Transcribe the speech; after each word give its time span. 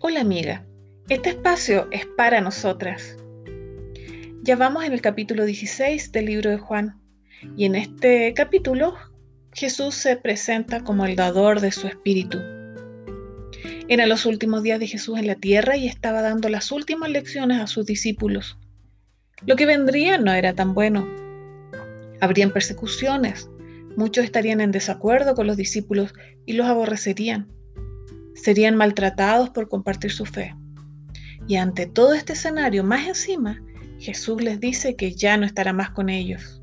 Hola 0.00 0.20
amiga, 0.20 0.64
este 1.08 1.30
espacio 1.30 1.88
es 1.90 2.06
para 2.06 2.40
nosotras. 2.40 3.16
Ya 4.42 4.54
vamos 4.54 4.84
en 4.84 4.92
el 4.92 5.00
capítulo 5.00 5.44
16 5.44 6.12
del 6.12 6.26
libro 6.26 6.50
de 6.50 6.58
Juan 6.58 7.00
y 7.56 7.64
en 7.64 7.74
este 7.74 8.32
capítulo 8.32 8.94
Jesús 9.52 9.96
se 9.96 10.16
presenta 10.16 10.84
como 10.84 11.04
el 11.04 11.16
dador 11.16 11.60
de 11.60 11.72
su 11.72 11.88
espíritu. 11.88 12.38
Eran 13.88 14.08
los 14.08 14.24
últimos 14.24 14.62
días 14.62 14.78
de 14.78 14.86
Jesús 14.86 15.18
en 15.18 15.26
la 15.26 15.34
tierra 15.34 15.76
y 15.76 15.88
estaba 15.88 16.22
dando 16.22 16.48
las 16.48 16.70
últimas 16.70 17.10
lecciones 17.10 17.60
a 17.60 17.66
sus 17.66 17.84
discípulos. 17.84 18.56
Lo 19.46 19.56
que 19.56 19.66
vendría 19.66 20.16
no 20.16 20.32
era 20.32 20.52
tan 20.52 20.74
bueno. 20.74 21.08
Habrían 22.20 22.52
persecuciones, 22.52 23.50
muchos 23.96 24.24
estarían 24.24 24.60
en 24.60 24.70
desacuerdo 24.70 25.34
con 25.34 25.48
los 25.48 25.56
discípulos 25.56 26.14
y 26.46 26.52
los 26.52 26.68
aborrecerían 26.68 27.57
serían 28.42 28.76
maltratados 28.76 29.50
por 29.50 29.68
compartir 29.68 30.12
su 30.12 30.24
fe. 30.24 30.54
Y 31.46 31.56
ante 31.56 31.86
todo 31.86 32.14
este 32.14 32.34
escenario, 32.34 32.84
más 32.84 33.06
encima, 33.06 33.60
Jesús 33.98 34.42
les 34.42 34.60
dice 34.60 34.96
que 34.96 35.12
ya 35.12 35.36
no 35.36 35.46
estará 35.46 35.72
más 35.72 35.90
con 35.90 36.08
ellos. 36.08 36.62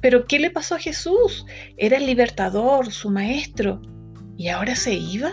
Pero 0.00 0.26
¿qué 0.26 0.38
le 0.38 0.50
pasó 0.50 0.76
a 0.76 0.78
Jesús? 0.78 1.46
Era 1.76 1.96
el 1.96 2.06
libertador, 2.06 2.92
su 2.92 3.10
maestro, 3.10 3.80
y 4.36 4.48
ahora 4.48 4.76
se 4.76 4.94
iba. 4.94 5.32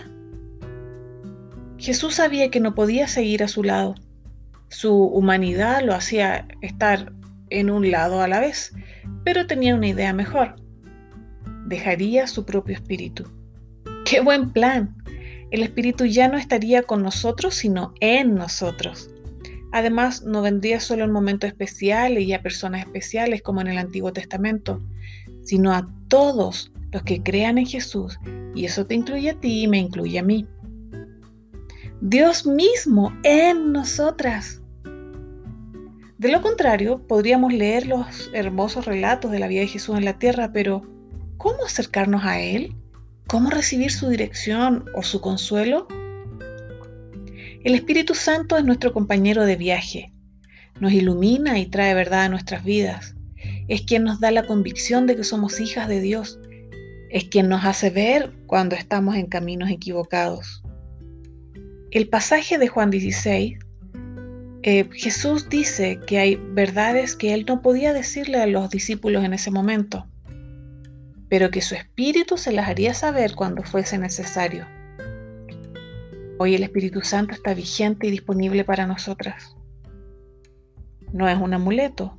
Jesús 1.78 2.16
sabía 2.16 2.50
que 2.50 2.60
no 2.60 2.74
podía 2.74 3.06
seguir 3.06 3.42
a 3.42 3.48
su 3.48 3.62
lado. 3.62 3.94
Su 4.68 4.92
humanidad 4.92 5.82
lo 5.84 5.94
hacía 5.94 6.48
estar 6.62 7.12
en 7.50 7.70
un 7.70 7.90
lado 7.90 8.22
a 8.22 8.28
la 8.28 8.40
vez, 8.40 8.72
pero 9.24 9.46
tenía 9.46 9.74
una 9.74 9.88
idea 9.88 10.12
mejor. 10.12 10.56
Dejaría 11.66 12.26
su 12.26 12.44
propio 12.44 12.74
espíritu. 12.74 13.30
¡Qué 14.04 14.20
buen 14.20 14.52
plan! 14.52 14.96
El 15.54 15.62
Espíritu 15.62 16.04
ya 16.04 16.26
no 16.26 16.36
estaría 16.36 16.82
con 16.82 17.04
nosotros, 17.04 17.54
sino 17.54 17.94
en 18.00 18.34
nosotros. 18.34 19.08
Además, 19.70 20.24
no 20.24 20.42
vendría 20.42 20.80
solo 20.80 21.04
en 21.04 21.12
momentos 21.12 21.46
especiales 21.46 22.24
y 22.24 22.32
a 22.32 22.42
personas 22.42 22.80
especiales 22.80 23.40
como 23.40 23.60
en 23.60 23.68
el 23.68 23.78
Antiguo 23.78 24.12
Testamento, 24.12 24.82
sino 25.44 25.72
a 25.72 25.88
todos 26.08 26.72
los 26.90 27.04
que 27.04 27.22
crean 27.22 27.58
en 27.58 27.66
Jesús, 27.66 28.18
y 28.56 28.64
eso 28.64 28.84
te 28.84 28.96
incluye 28.96 29.30
a 29.30 29.38
ti 29.38 29.62
y 29.62 29.68
me 29.68 29.78
incluye 29.78 30.18
a 30.18 30.24
mí. 30.24 30.44
Dios 32.00 32.44
mismo 32.46 33.16
en 33.22 33.70
nosotras. 33.70 34.60
De 36.18 36.32
lo 36.32 36.42
contrario, 36.42 37.06
podríamos 37.06 37.52
leer 37.52 37.86
los 37.86 38.28
hermosos 38.32 38.86
relatos 38.86 39.30
de 39.30 39.38
la 39.38 39.46
vida 39.46 39.60
de 39.60 39.68
Jesús 39.68 39.96
en 39.96 40.04
la 40.04 40.18
tierra, 40.18 40.50
pero 40.52 40.82
¿cómo 41.36 41.64
acercarnos 41.64 42.24
a 42.24 42.40
Él? 42.40 42.74
¿Cómo 43.26 43.48
recibir 43.48 43.90
su 43.90 44.08
dirección 44.10 44.84
o 44.94 45.02
su 45.02 45.22
consuelo? 45.22 45.88
El 47.64 47.74
Espíritu 47.74 48.14
Santo 48.14 48.58
es 48.58 48.64
nuestro 48.64 48.92
compañero 48.92 49.46
de 49.46 49.56
viaje. 49.56 50.12
Nos 50.78 50.92
ilumina 50.92 51.58
y 51.58 51.66
trae 51.66 51.94
verdad 51.94 52.24
a 52.24 52.28
nuestras 52.28 52.64
vidas. 52.64 53.16
Es 53.66 53.82
quien 53.82 54.04
nos 54.04 54.20
da 54.20 54.30
la 54.30 54.46
convicción 54.46 55.06
de 55.06 55.16
que 55.16 55.24
somos 55.24 55.58
hijas 55.58 55.88
de 55.88 56.02
Dios. 56.02 56.38
Es 57.10 57.24
quien 57.24 57.48
nos 57.48 57.64
hace 57.64 57.88
ver 57.88 58.30
cuando 58.46 58.76
estamos 58.76 59.16
en 59.16 59.26
caminos 59.26 59.70
equivocados. 59.70 60.62
El 61.92 62.08
pasaje 62.08 62.58
de 62.58 62.68
Juan 62.68 62.90
16, 62.90 63.58
eh, 64.64 64.88
Jesús 64.92 65.48
dice 65.48 65.98
que 66.06 66.18
hay 66.18 66.36
verdades 66.36 67.16
que 67.16 67.32
él 67.32 67.46
no 67.48 67.62
podía 67.62 67.94
decirle 67.94 68.38
a 68.42 68.46
los 68.46 68.68
discípulos 68.68 69.24
en 69.24 69.32
ese 69.32 69.50
momento 69.50 70.06
pero 71.34 71.50
que 71.50 71.62
su 71.62 71.74
espíritu 71.74 72.38
se 72.38 72.52
las 72.52 72.68
haría 72.68 72.94
saber 72.94 73.34
cuando 73.34 73.64
fuese 73.64 73.98
necesario. 73.98 74.68
Hoy 76.38 76.54
el 76.54 76.62
Espíritu 76.62 77.00
Santo 77.00 77.34
está 77.34 77.54
vigente 77.54 78.06
y 78.06 78.12
disponible 78.12 78.62
para 78.62 78.86
nosotras. 78.86 79.56
No 81.12 81.28
es 81.28 81.36
un 81.36 81.52
amuleto, 81.52 82.16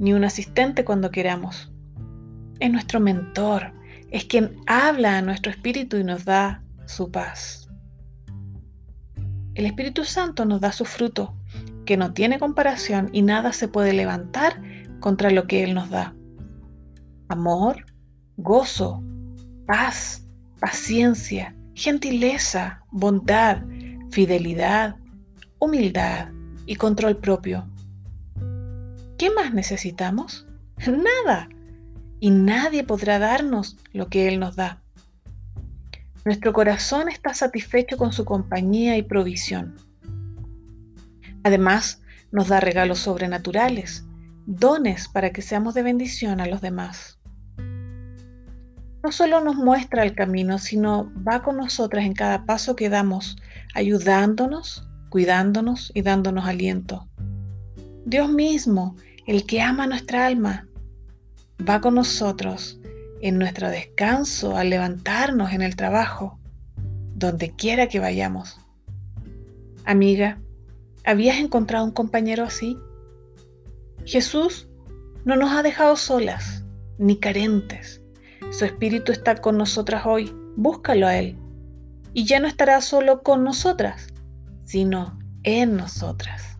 ni 0.00 0.14
un 0.14 0.24
asistente 0.24 0.84
cuando 0.84 1.12
queramos. 1.12 1.72
Es 2.58 2.72
nuestro 2.72 2.98
mentor, 2.98 3.72
es 4.10 4.24
quien 4.24 4.56
habla 4.66 5.18
a 5.18 5.22
nuestro 5.22 5.52
espíritu 5.52 5.98
y 5.98 6.02
nos 6.02 6.24
da 6.24 6.64
su 6.86 7.12
paz. 7.12 7.68
El 9.54 9.66
Espíritu 9.66 10.02
Santo 10.02 10.44
nos 10.44 10.60
da 10.60 10.72
su 10.72 10.84
fruto, 10.84 11.36
que 11.84 11.96
no 11.96 12.14
tiene 12.14 12.40
comparación 12.40 13.10
y 13.12 13.22
nada 13.22 13.52
se 13.52 13.68
puede 13.68 13.92
levantar 13.92 14.60
contra 14.98 15.30
lo 15.30 15.46
que 15.46 15.62
Él 15.62 15.72
nos 15.72 15.88
da. 15.88 16.16
Amor, 17.28 17.84
gozo, 18.36 19.02
paz, 19.66 20.22
paciencia, 20.60 21.54
gentileza, 21.74 22.82
bondad, 22.90 23.62
fidelidad, 24.10 24.96
humildad 25.58 26.28
y 26.66 26.76
control 26.76 27.16
propio. 27.18 27.66
¿Qué 29.18 29.30
más 29.30 29.54
necesitamos? 29.54 30.46
Nada. 30.86 31.48
Y 32.20 32.30
nadie 32.30 32.84
podrá 32.84 33.18
darnos 33.18 33.76
lo 33.92 34.08
que 34.08 34.28
Él 34.28 34.38
nos 34.40 34.56
da. 34.56 34.82
Nuestro 36.24 36.52
corazón 36.52 37.08
está 37.08 37.34
satisfecho 37.34 37.96
con 37.96 38.12
su 38.12 38.24
compañía 38.24 38.96
y 38.96 39.02
provisión. 39.02 39.76
Además, 41.44 42.02
nos 42.32 42.48
da 42.48 42.58
regalos 42.58 42.98
sobrenaturales, 42.98 44.04
dones 44.46 45.08
para 45.08 45.30
que 45.30 45.42
seamos 45.42 45.74
de 45.74 45.82
bendición 45.82 46.40
a 46.40 46.46
los 46.46 46.60
demás 46.60 47.15
no 49.06 49.12
solo 49.12 49.40
nos 49.40 49.54
muestra 49.54 50.02
el 50.02 50.16
camino, 50.16 50.58
sino 50.58 51.12
va 51.22 51.44
con 51.44 51.58
nosotras 51.58 52.04
en 52.04 52.12
cada 52.12 52.44
paso 52.44 52.74
que 52.74 52.88
damos, 52.88 53.36
ayudándonos, 53.72 54.84
cuidándonos 55.10 55.92
y 55.94 56.02
dándonos 56.02 56.44
aliento. 56.44 57.06
Dios 58.04 58.28
mismo, 58.28 58.96
el 59.28 59.46
que 59.46 59.62
ama 59.62 59.86
nuestra 59.86 60.26
alma, 60.26 60.66
va 61.68 61.80
con 61.80 61.94
nosotros 61.94 62.80
en 63.20 63.38
nuestro 63.38 63.70
descanso, 63.70 64.56
al 64.56 64.70
levantarnos 64.70 65.52
en 65.52 65.62
el 65.62 65.76
trabajo, 65.76 66.40
donde 67.14 67.54
quiera 67.54 67.86
que 67.86 68.00
vayamos. 68.00 68.58
Amiga, 69.84 70.40
¿habías 71.04 71.38
encontrado 71.38 71.84
un 71.84 71.92
compañero 71.92 72.42
así? 72.42 72.76
Jesús 74.04 74.66
no 75.24 75.36
nos 75.36 75.52
ha 75.52 75.62
dejado 75.62 75.94
solas 75.94 76.64
ni 76.98 77.20
carentes 77.20 78.02
su 78.50 78.64
Espíritu 78.64 79.12
está 79.12 79.36
con 79.36 79.58
nosotras 79.58 80.06
hoy. 80.06 80.34
Búscalo 80.56 81.06
a 81.06 81.16
Él. 81.16 81.36
Y 82.12 82.24
ya 82.24 82.40
no 82.40 82.48
estará 82.48 82.80
solo 82.80 83.22
con 83.22 83.44
nosotras, 83.44 84.08
sino 84.64 85.18
en 85.42 85.76
nosotras. 85.76 86.55